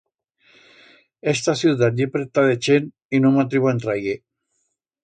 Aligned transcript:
Esta 1.33 1.55
ciudat 1.61 2.01
ye 2.01 2.09
preta 2.17 2.47
de 2.49 2.59
chent 2.65 2.91
y 3.17 3.21
no 3.23 3.35
m'atrivo 3.37 3.71
a 3.71 3.77
entrar-ie. 3.79 4.19